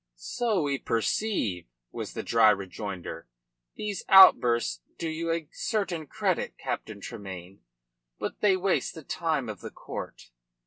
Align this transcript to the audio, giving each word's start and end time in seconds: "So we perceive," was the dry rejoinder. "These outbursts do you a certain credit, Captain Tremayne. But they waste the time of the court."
"So 0.15 0.63
we 0.63 0.79
perceive," 0.79 1.67
was 1.91 2.13
the 2.13 2.23
dry 2.23 2.49
rejoinder. 2.49 3.27
"These 3.75 4.03
outbursts 4.09 4.81
do 4.97 5.07
you 5.07 5.29
a 5.31 5.47
certain 5.51 6.07
credit, 6.07 6.57
Captain 6.57 7.01
Tremayne. 7.01 7.59
But 8.17 8.41
they 8.41 8.57
waste 8.57 8.95
the 8.95 9.03
time 9.03 9.47
of 9.47 9.61
the 9.61 9.69
court." 9.69 10.31